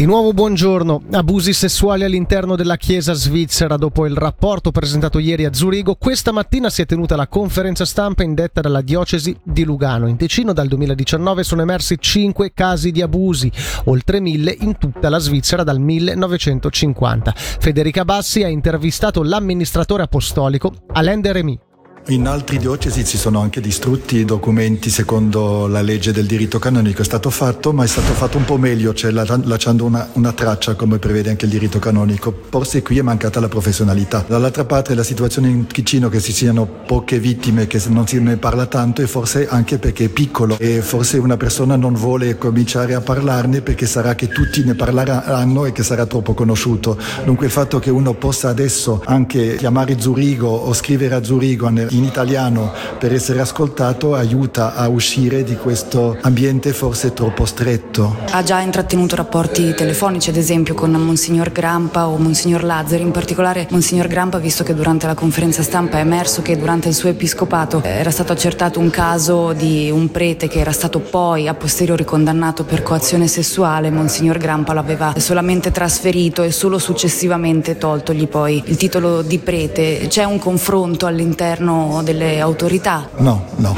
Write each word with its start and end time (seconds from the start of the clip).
Di 0.00 0.06
nuovo 0.06 0.32
buongiorno. 0.32 1.02
Abusi 1.10 1.52
sessuali 1.52 2.04
all'interno 2.04 2.56
della 2.56 2.78
Chiesa 2.78 3.12
svizzera 3.12 3.76
dopo 3.76 4.06
il 4.06 4.16
rapporto 4.16 4.70
presentato 4.70 5.18
ieri 5.18 5.44
a 5.44 5.52
Zurigo. 5.52 5.96
Questa 5.96 6.32
mattina 6.32 6.70
si 6.70 6.80
è 6.80 6.86
tenuta 6.86 7.16
la 7.16 7.28
conferenza 7.28 7.84
stampa 7.84 8.22
indetta 8.22 8.62
dalla 8.62 8.80
diocesi 8.80 9.36
di 9.42 9.62
Lugano. 9.62 10.06
In 10.06 10.16
Ticino 10.16 10.54
dal 10.54 10.68
2019 10.68 11.42
sono 11.44 11.60
emersi 11.60 11.98
5 12.00 12.54
casi 12.54 12.92
di 12.92 13.02
abusi, 13.02 13.52
oltre 13.84 14.20
1000 14.20 14.56
in 14.60 14.78
tutta 14.78 15.10
la 15.10 15.18
Svizzera 15.18 15.64
dal 15.64 15.78
1950. 15.78 17.34
Federica 17.36 18.06
Bassi 18.06 18.42
ha 18.42 18.48
intervistato 18.48 19.22
l'amministratore 19.22 20.04
apostolico 20.04 20.72
Alain 20.92 21.20
de 21.20 21.32
Remy. 21.32 21.60
In 22.06 22.26
altre 22.26 22.56
diocesi 22.56 23.04
si 23.04 23.18
sono 23.18 23.40
anche 23.40 23.60
distrutti 23.60 24.16
i 24.16 24.24
documenti 24.24 24.88
secondo 24.88 25.66
la 25.68 25.82
legge 25.82 26.12
del 26.12 26.26
diritto 26.26 26.58
canonico, 26.58 27.02
è 27.02 27.04
stato 27.04 27.28
fatto, 27.30 27.72
ma 27.72 27.84
è 27.84 27.86
stato 27.86 28.14
fatto 28.14 28.38
un 28.38 28.44
po' 28.44 28.56
meglio, 28.56 28.94
cioè 28.94 29.12
lasciando 29.12 29.84
una, 29.84 30.08
una, 30.14 30.32
traccia 30.32 30.74
come 30.74 30.98
prevede 30.98 31.28
anche 31.30 31.44
il 31.44 31.50
diritto 31.50 31.78
canonico. 31.78 32.34
Forse 32.48 32.82
qui 32.82 32.98
è 32.98 33.02
mancata 33.02 33.38
la 33.38 33.48
professionalità. 33.48 34.24
Dall'altra 34.26 34.64
parte 34.64 34.94
la 34.94 35.04
situazione 35.04 35.48
in 35.48 35.66
Ticino 35.66 36.08
che 36.08 36.20
ci 36.20 36.32
siano 36.32 36.66
poche 36.66 37.20
vittime, 37.20 37.66
che 37.66 37.80
non 37.88 38.06
si 38.08 38.18
ne 38.18 38.38
parla 38.38 38.66
tanto, 38.66 39.02
e 39.02 39.06
forse 39.06 39.46
anche 39.46 39.78
perché 39.78 40.06
è 40.06 40.08
piccolo 40.08 40.56
e 40.58 40.80
forse 40.80 41.18
una 41.18 41.36
persona 41.36 41.76
non 41.76 41.94
vuole 41.94 42.38
cominciare 42.38 42.94
a 42.94 43.02
parlarne 43.02 43.60
perché 43.60 43.86
sarà 43.86 44.14
che 44.14 44.28
tutti 44.28 44.64
ne 44.64 44.74
parleranno 44.74 45.66
e 45.66 45.72
che 45.72 45.82
sarà 45.82 46.06
troppo 46.06 46.32
conosciuto. 46.34 46.98
Dunque 47.24 47.46
il 47.46 47.52
fatto 47.52 47.78
che 47.78 47.90
uno 47.90 48.14
possa 48.14 48.48
adesso 48.48 49.02
anche 49.04 49.56
chiamare 49.56 50.00
Zurigo 50.00 50.48
o 50.48 50.72
scrivere 50.72 51.14
a 51.14 51.22
Zurigo 51.22 51.66
in 51.90 52.04
italiano 52.04 52.72
per 52.98 53.12
essere 53.12 53.40
ascoltato 53.40 54.14
aiuta 54.14 54.74
a 54.74 54.88
uscire 54.88 55.42
di 55.42 55.56
questo 55.56 56.16
ambiente 56.20 56.72
forse 56.72 57.12
troppo 57.12 57.44
stretto. 57.44 58.16
Ha 58.30 58.42
già 58.42 58.60
intrattenuto 58.60 59.16
rapporti 59.16 59.74
telefonici 59.74 60.30
ad 60.30 60.36
esempio 60.36 60.74
con 60.74 60.90
Monsignor 60.92 61.50
Grampa 61.52 62.08
o 62.08 62.16
Monsignor 62.16 62.64
Lazzari, 62.64 63.02
in 63.02 63.10
particolare 63.10 63.66
Monsignor 63.70 64.06
Grampa 64.06 64.38
visto 64.38 64.62
che 64.62 64.74
durante 64.74 65.06
la 65.06 65.14
conferenza 65.14 65.62
stampa 65.62 65.98
è 65.98 66.00
emerso 66.00 66.42
che 66.42 66.56
durante 66.56 66.88
il 66.88 66.94
suo 66.94 67.08
episcopato 67.08 67.82
era 67.82 68.10
stato 68.10 68.32
accertato 68.32 68.78
un 68.78 68.90
caso 68.90 69.52
di 69.52 69.90
un 69.90 70.10
prete 70.10 70.48
che 70.48 70.60
era 70.60 70.72
stato 70.72 71.00
poi 71.00 71.48
a 71.48 71.54
posteriori 71.54 72.04
condannato 72.04 72.64
per 72.64 72.82
coazione 72.82 73.26
sessuale, 73.26 73.90
Monsignor 73.90 74.38
Grampa 74.38 74.72
l'aveva 74.72 75.14
solamente 75.16 75.70
trasferito 75.70 76.42
e 76.42 76.50
solo 76.50 76.78
successivamente 76.78 77.78
toltogli 77.78 78.28
poi 78.28 78.62
il 78.66 78.76
titolo 78.76 79.22
di 79.22 79.38
prete. 79.38 80.06
C'è 80.08 80.24
un 80.24 80.38
confronto 80.38 81.06
all'interno 81.06 81.79
delle 82.02 82.40
autorità? 82.40 83.08
No, 83.16 83.44
no, 83.56 83.74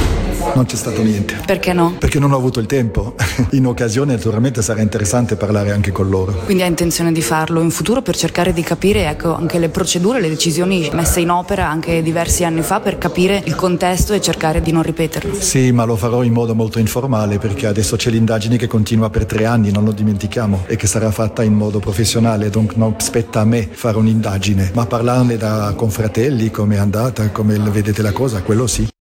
non 0.54 0.66
c'è 0.66 0.76
stato 0.76 1.02
niente. 1.02 1.40
Perché 1.46 1.72
no? 1.72 1.94
Perché 1.98 2.18
non 2.18 2.32
ho 2.32 2.36
avuto 2.36 2.60
il 2.60 2.66
tempo. 2.66 3.14
In 3.52 3.66
occasione 3.66 4.14
naturalmente 4.14 4.62
sarà 4.62 4.80
interessante 4.80 5.36
parlare 5.36 5.70
anche 5.70 5.92
con 5.92 6.08
loro. 6.08 6.32
Quindi 6.44 6.62
ha 6.62 6.66
intenzione 6.66 7.12
di 7.12 7.22
farlo 7.22 7.60
in 7.60 7.70
futuro 7.70 8.02
per 8.02 8.16
cercare 8.16 8.52
di 8.52 8.62
capire 8.62 9.08
ecco, 9.08 9.34
anche 9.34 9.58
le 9.58 9.68
procedure, 9.68 10.20
le 10.20 10.28
decisioni 10.28 10.88
messe 10.92 11.20
in 11.20 11.30
opera 11.30 11.68
anche 11.68 12.02
diversi 12.02 12.44
anni 12.44 12.62
fa 12.62 12.80
per 12.80 12.98
capire 12.98 13.42
il 13.44 13.54
contesto 13.54 14.12
e 14.12 14.20
cercare 14.20 14.60
di 14.60 14.72
non 14.72 14.82
ripeterlo? 14.82 15.34
Sì, 15.34 15.72
ma 15.72 15.84
lo 15.84 15.96
farò 15.96 16.22
in 16.22 16.32
modo 16.32 16.54
molto 16.54 16.78
informale 16.78 17.38
perché 17.38 17.66
adesso 17.66 17.96
c'è 17.96 18.10
l'indagine 18.10 18.56
che 18.56 18.66
continua 18.66 19.10
per 19.10 19.26
tre 19.26 19.44
anni, 19.44 19.70
non 19.70 19.84
lo 19.84 19.92
dimentichiamo, 19.92 20.64
e 20.66 20.76
che 20.76 20.86
sarà 20.86 21.10
fatta 21.10 21.42
in 21.42 21.54
modo 21.54 21.78
professionale, 21.78 22.50
dunque 22.50 22.76
non 22.76 22.94
spetta 22.98 23.40
a 23.40 23.44
me 23.44 23.68
fare 23.70 23.96
un'indagine, 23.96 24.70
ma 24.74 24.86
parlarne 24.86 25.36
da 25.36 25.72
confratelli, 25.76 26.50
come 26.50 26.76
è 26.76 26.78
andata, 26.78 27.30
come 27.30 27.58
vedete 27.58 28.02
la 28.02 28.12
cosa, 28.12 28.42
quello 28.42 28.66
sì. 28.66 28.91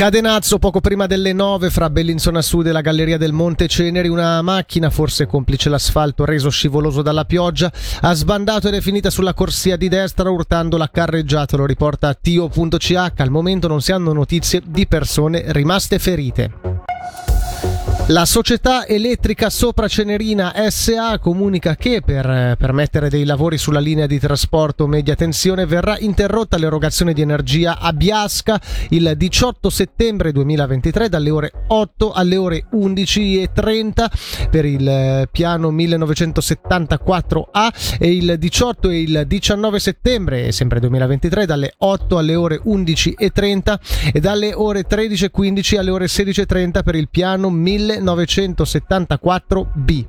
Cadenazzo 0.00 0.58
poco 0.58 0.80
prima 0.80 1.06
delle 1.06 1.34
9 1.34 1.68
fra 1.68 1.90
Bellinzona 1.90 2.40
Sud 2.40 2.66
e 2.66 2.72
la 2.72 2.80
Galleria 2.80 3.18
del 3.18 3.34
Monte 3.34 3.68
Ceneri 3.68 4.08
una 4.08 4.40
macchina, 4.40 4.88
forse 4.88 5.26
complice 5.26 5.68
l'asfalto 5.68 6.24
reso 6.24 6.48
scivoloso 6.48 7.02
dalla 7.02 7.26
pioggia, 7.26 7.70
ha 8.00 8.14
sbandato 8.14 8.68
ed 8.68 8.74
è 8.76 8.80
finita 8.80 9.10
sulla 9.10 9.34
corsia 9.34 9.76
di 9.76 9.88
destra 9.88 10.30
urtando 10.30 10.78
la 10.78 10.88
carreggiata, 10.90 11.58
lo 11.58 11.66
riporta 11.66 12.14
Tio.ch. 12.14 13.12
Al 13.14 13.30
momento 13.30 13.68
non 13.68 13.82
si 13.82 13.92
hanno 13.92 14.14
notizie 14.14 14.62
di 14.64 14.86
persone 14.86 15.44
rimaste 15.48 15.98
ferite. 15.98 16.69
La 18.06 18.24
società 18.24 18.86
elettrica 18.88 19.50
Sopra 19.50 19.86
Cenerina 19.86 20.52
SA 20.68 21.20
comunica 21.20 21.76
che 21.76 22.02
per 22.04 22.28
eh, 22.28 22.56
permettere 22.58 23.08
dei 23.08 23.24
lavori 23.24 23.56
sulla 23.56 23.78
linea 23.78 24.06
di 24.06 24.18
trasporto 24.18 24.88
media 24.88 25.14
tensione 25.14 25.64
verrà 25.64 25.96
interrotta 25.98 26.56
l'erogazione 26.56 27.12
di 27.12 27.20
energia 27.20 27.78
a 27.78 27.92
Biasca 27.92 28.60
il 28.88 29.12
18 29.16 29.70
settembre 29.70 30.32
2023 30.32 31.08
dalle 31.08 31.30
ore 31.30 31.52
8 31.68 32.12
alle 32.12 32.36
ore 32.36 32.64
11.30 32.72 34.48
per 34.50 34.64
il 34.64 34.88
eh, 34.88 35.28
piano 35.30 35.70
1974A 35.70 37.98
e 38.00 38.12
il 38.12 38.34
18 38.38 38.90
e 38.90 39.02
il 39.02 39.24
19 39.26 39.78
settembre 39.78 40.50
sempre 40.50 40.80
2023 40.80 41.46
dalle 41.46 41.74
8 41.76 42.18
alle 42.18 42.34
ore 42.34 42.60
11.30 42.64 43.78
e 44.12 44.18
dalle 44.18 44.52
ore 44.52 44.84
13.15 44.88 45.78
alle 45.78 45.90
ore 45.90 46.06
16.30 46.06 46.82
per 46.82 46.96
il 46.96 47.08
piano 47.08 47.50
1974 47.50 47.89
1974B. 47.98 50.06